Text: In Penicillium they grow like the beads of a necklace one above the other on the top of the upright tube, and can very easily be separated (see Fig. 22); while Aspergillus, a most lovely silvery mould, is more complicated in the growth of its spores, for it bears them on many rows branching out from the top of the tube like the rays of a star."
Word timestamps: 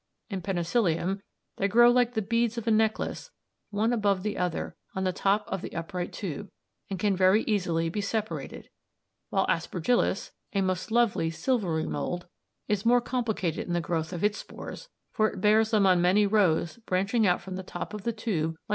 In 0.31 0.41
Penicillium 0.41 1.21
they 1.57 1.67
grow 1.67 1.91
like 1.91 2.15
the 2.15 2.23
beads 2.23 2.57
of 2.57 2.65
a 2.67 2.71
necklace 2.71 3.29
one 3.69 3.93
above 3.93 4.23
the 4.23 4.35
other 4.35 4.75
on 4.95 5.03
the 5.03 5.13
top 5.13 5.43
of 5.47 5.61
the 5.61 5.75
upright 5.75 6.11
tube, 6.11 6.49
and 6.89 6.97
can 6.97 7.15
very 7.15 7.43
easily 7.43 7.87
be 7.87 8.01
separated 8.01 8.63
(see 8.63 8.69
Fig. 8.69 9.29
22); 9.29 9.29
while 9.29 9.45
Aspergillus, 9.47 10.31
a 10.53 10.61
most 10.61 10.89
lovely 10.89 11.29
silvery 11.29 11.85
mould, 11.85 12.25
is 12.67 12.83
more 12.83 12.99
complicated 13.01 13.67
in 13.67 13.73
the 13.73 13.79
growth 13.79 14.11
of 14.11 14.23
its 14.23 14.39
spores, 14.39 14.89
for 15.11 15.27
it 15.29 15.39
bears 15.39 15.69
them 15.69 15.85
on 15.85 16.01
many 16.01 16.25
rows 16.25 16.77
branching 16.77 17.27
out 17.27 17.39
from 17.39 17.55
the 17.55 17.61
top 17.61 17.93
of 17.93 18.01
the 18.01 18.11
tube 18.11 18.15
like 18.15 18.25
the 18.25 18.39
rays 18.39 18.55
of 18.55 18.55
a 18.55 18.55
star." 18.55 18.65